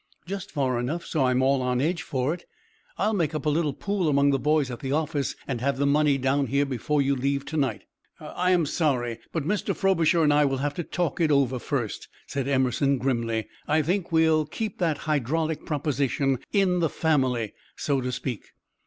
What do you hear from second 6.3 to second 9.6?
here before you leave to night." "I am sorry, but